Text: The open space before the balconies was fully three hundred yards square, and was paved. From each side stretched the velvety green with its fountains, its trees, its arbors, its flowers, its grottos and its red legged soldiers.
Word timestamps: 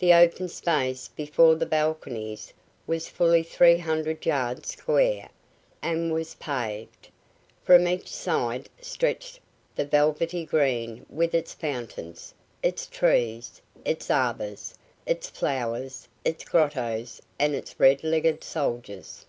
The 0.00 0.12
open 0.12 0.48
space 0.48 1.06
before 1.06 1.54
the 1.54 1.64
balconies 1.64 2.52
was 2.88 3.06
fully 3.08 3.44
three 3.44 3.78
hundred 3.78 4.26
yards 4.26 4.70
square, 4.70 5.30
and 5.80 6.12
was 6.12 6.34
paved. 6.34 7.06
From 7.62 7.86
each 7.86 8.08
side 8.08 8.68
stretched 8.80 9.38
the 9.76 9.84
velvety 9.84 10.44
green 10.44 11.06
with 11.08 11.34
its 11.36 11.54
fountains, 11.54 12.34
its 12.64 12.88
trees, 12.88 13.62
its 13.84 14.10
arbors, 14.10 14.74
its 15.06 15.30
flowers, 15.30 16.08
its 16.24 16.42
grottos 16.44 17.22
and 17.38 17.54
its 17.54 17.78
red 17.78 18.02
legged 18.02 18.42
soldiers. 18.42 19.24